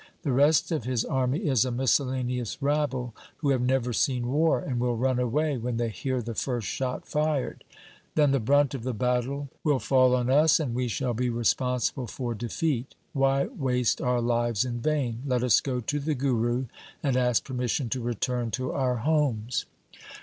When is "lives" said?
14.21-14.65